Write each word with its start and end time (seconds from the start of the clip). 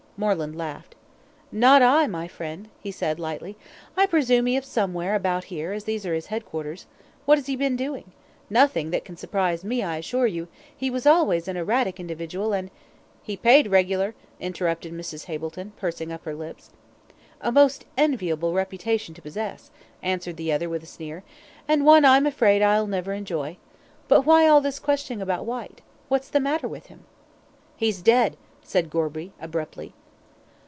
Moreland 0.23 0.55
laughed. 0.55 0.93
"Not 1.51 1.81
I, 1.81 2.05
my 2.05 2.27
friend," 2.27 2.69
said 2.91 3.17
he, 3.17 3.21
lightly. 3.23 3.57
"I 3.97 4.05
presume 4.05 4.45
he 4.45 4.55
is 4.55 4.67
somewhere 4.67 5.15
about 5.15 5.45
here, 5.45 5.71
as 5.71 5.85
these 5.85 6.05
are 6.05 6.13
his 6.13 6.27
head 6.27 6.45
quarters. 6.45 6.85
What 7.25 7.39
has 7.39 7.47
he 7.47 7.55
been 7.55 7.75
doing? 7.75 8.11
Nothing 8.47 8.91
that 8.91 9.03
can 9.03 9.17
surprise 9.17 9.63
me, 9.63 9.81
I 9.81 9.97
assure 9.97 10.27
you 10.27 10.47
he 10.77 10.91
was 10.91 11.07
always 11.07 11.47
an 11.47 11.57
erratic 11.57 11.99
individual, 11.99 12.53
and" 12.53 12.69
"He 13.23 13.35
paid 13.35 13.65
reg'ler," 13.71 14.13
interrupted 14.39 14.93
Mrs. 14.93 15.25
Hableton, 15.25 15.71
pursing 15.75 16.11
up 16.11 16.23
her 16.25 16.35
lips. 16.35 16.69
"A 17.41 17.51
most 17.51 17.85
enviable 17.97 18.53
reputation 18.53 19.15
to 19.15 19.23
possess," 19.23 19.71
answered 20.03 20.37
the 20.37 20.51
other 20.53 20.69
with 20.69 20.83
a 20.83 20.85
sneer, 20.85 21.23
"and 21.67 21.83
one 21.83 22.05
I'm 22.05 22.27
afraid 22.27 22.61
I'll 22.61 22.85
never 22.85 23.13
enjoy. 23.13 23.57
But 24.07 24.27
why 24.27 24.45
all 24.47 24.61
this 24.61 24.77
questioning 24.77 25.19
about 25.23 25.47
Whyte? 25.47 25.81
What's 26.09 26.29
the 26.29 26.39
matter 26.39 26.67
with 26.67 26.85
him?" 26.87 27.05
"He's 27.75 28.03
dead!" 28.03 28.37
said 28.61 28.91
Gorby, 28.91 29.31
abruptly. 29.41 29.95